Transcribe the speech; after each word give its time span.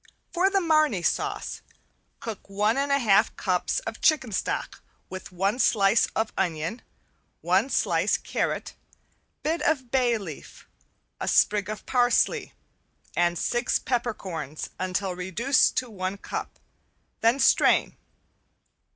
For 0.33 0.49
the 0.49 0.59
Marnay 0.59 1.03
sauce, 1.05 1.61
cook 2.19 2.49
one 2.49 2.75
and 2.75 2.89
one 2.89 2.99
half 3.01 3.35
cups 3.35 3.81
of 3.81 4.01
chicken 4.01 4.31
stock 4.31 4.81
with 5.11 5.31
one 5.31 5.59
slice 5.59 6.07
of 6.15 6.33
onion, 6.35 6.81
one 7.41 7.69
slice 7.69 8.17
carrot, 8.17 8.73
bit 9.43 9.61
of 9.61 9.91
bay 9.91 10.17
leaf, 10.17 10.65
a 11.19 11.27
sprig 11.27 11.69
of 11.69 11.85
parsley 11.85 12.53
and 13.15 13.37
six 13.37 13.77
peppercorns 13.77 14.71
until 14.79 15.15
reduced 15.15 15.77
to 15.77 15.89
one 15.91 16.17
cup, 16.17 16.57
then 17.19 17.39
strain. 17.39 17.95